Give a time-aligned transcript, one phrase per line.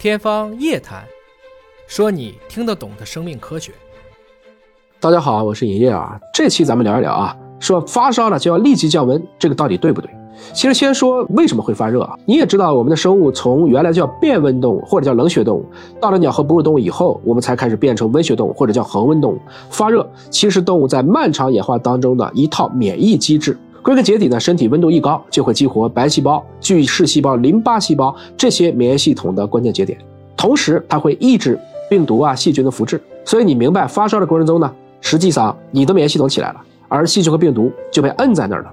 [0.00, 1.02] 天方夜谭，
[1.86, 3.70] 说你听得懂的生命科学。
[4.98, 6.18] 大家好，我是尹烨啊。
[6.32, 10.08] 这期咱们聊一聊啊，说发烧了就要立即降温，这个到底对不对？
[10.54, 12.16] 其实先说为什么会发热啊？
[12.24, 15.66] 你也知道，我们的生物从原来叫变温动物或者叫冷血动物，
[16.00, 19.38] 到了鸟和哺乳动物以后，我们才开始变成温血动物或者叫恒温动物。
[19.68, 23.54] 发热其实动物在漫长演化当中的一套免疫机制。
[23.82, 29.98] 归根结底呢，身体温度一高，就会激活白细胞、巨噬细胞、淋巴细胞这些免疫系统的关键节点，
[30.36, 33.00] 同时它会抑制病毒啊、细菌的复制。
[33.24, 38.70] 所以你明白，发烧的过程中呢，实际上你的免疫系统起来了，而细菌和病毒就被摁在那儿了，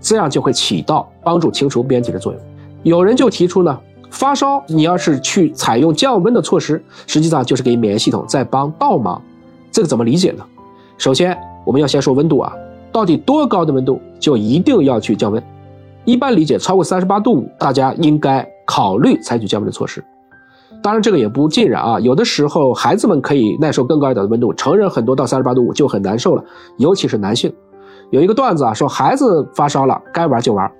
[0.00, 2.42] 这样就会起到帮助清除边体的作用。
[2.82, 3.78] 有人就提出呢，
[4.10, 9.20] 发烧你要是去采用降温的措施，实际上就是给免疫系统在帮倒忙。
[9.70, 10.44] 这个怎么理解呢？
[10.98, 11.34] 首先
[11.64, 12.52] 我们要先说温度啊。
[12.92, 15.42] 到底多高的温度就一定要去降温？
[16.04, 20.02] 一般理解，超过三十八度五，大家应该考虑采取降温的措施。
[20.80, 26.44] 当然，这个也不尽然啊，有的时候孩子们可以耐受更高一点的温度，成人很多到三十八度五就很难受了，
[26.78, 27.52] 尤其是男性。
[28.10, 30.70] 有一个段子啊，说孩子发烧了该玩就玩，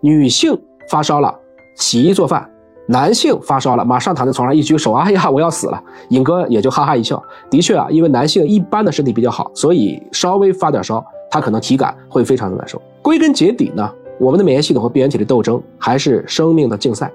[0.00, 0.56] 女性
[0.88, 1.34] 发烧了
[1.74, 2.48] 洗衣做饭，
[2.86, 7.20] 男性发烧了马上躺在床上一举手，哎呀我要死了，尹哥也就哈哈一笑。
[7.50, 11.04] 的确啊，因为男性一般的身体比较好，所以稍微发点烧。
[11.34, 12.78] 他可能体感会非常的难受。
[13.02, 17.10] 归根结底呢，我们的免疫系统和病原体的斗争还是生命的竞赛。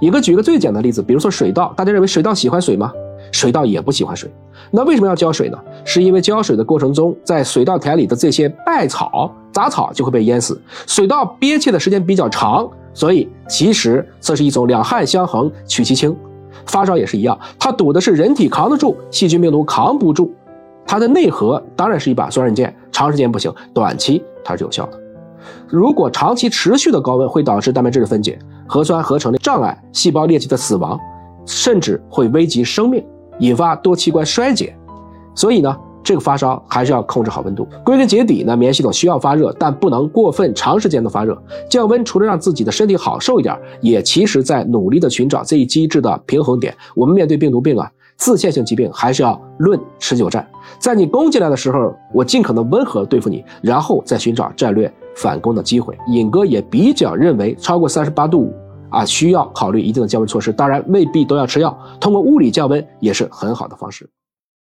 [0.00, 2.90] 一个举个最简单的例子，比如说水稻，大家认为水稻喜欢水吗？
[3.30, 4.30] 水稻也不喜欢水。
[4.70, 5.58] 那为什么要浇水呢？
[5.84, 10.58] 是因为浇水的过程中，在水稻田里的这些败草、杂草就会被淹死。
[10.86, 16.16] 水稻憋气的时间比较长，所以其实这是一种两害相衡取其轻。
[16.64, 20.32] 发烧也是一样，它堵的是人体扛得住，细菌病毒扛不住。
[20.86, 24.98] 它的内核当然是一把双刃剑，长时间不行，短期它是有效的。
[25.68, 30.98] 如果长期持续的高温会导致蛋白质的分解、核酸合成的障碍、细胞裂隙的死亡，
[31.46, 33.04] 甚至会危及生命，
[33.38, 34.74] 引发多器官衰竭。
[35.34, 37.66] 所以呢，这个发烧还是要控制好温度。
[37.84, 41.40] 归根结底呢，免疫系统需要发热，但不能过分长时间的发热。
[41.70, 46.74] 降温除了让自己的身体好受一点，也其实在努力的寻找这一机制的平衡点。
[46.94, 47.90] 我们面对病毒病啊。
[48.16, 50.44] 自限性疾病还是要论持久战，
[50.80, 55.98] 在你攻进来的时候，我尽可能温和对付你，然后再寻找战略反攻的机会。
[56.08, 58.54] 尹哥也比较认为，超过三十八度五
[58.88, 64.08] 啊，需要考虑一定的降温措施，当然未必都要吃药，通过物理降温也是很好的方式。